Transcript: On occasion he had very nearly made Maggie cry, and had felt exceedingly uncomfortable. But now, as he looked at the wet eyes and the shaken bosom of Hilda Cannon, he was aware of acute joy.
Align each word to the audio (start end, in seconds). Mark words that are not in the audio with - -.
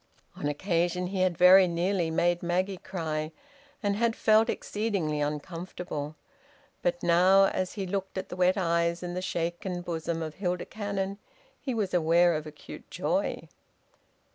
On 0.35 0.47
occasion 0.47 1.05
he 1.05 1.21
had 1.21 1.37
very 1.37 1.67
nearly 1.67 2.09
made 2.09 2.41
Maggie 2.41 2.77
cry, 2.77 3.31
and 3.83 3.95
had 3.95 4.15
felt 4.15 4.49
exceedingly 4.49 5.21
uncomfortable. 5.21 6.15
But 6.81 7.03
now, 7.03 7.45
as 7.45 7.73
he 7.73 7.85
looked 7.85 8.17
at 8.17 8.29
the 8.29 8.35
wet 8.35 8.57
eyes 8.57 9.03
and 9.03 9.15
the 9.15 9.21
shaken 9.21 9.83
bosom 9.83 10.23
of 10.23 10.33
Hilda 10.33 10.65
Cannon, 10.65 11.19
he 11.61 11.75
was 11.75 11.93
aware 11.93 12.33
of 12.33 12.47
acute 12.47 12.89
joy. 12.89 13.47